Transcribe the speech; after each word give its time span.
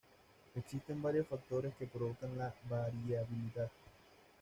Existen 0.55 0.99
varios 0.99 1.27
factores 1.27 1.75
que 1.77 1.85
provocan 1.85 2.35
la 2.35 2.51
"variabilidad". 2.67 3.69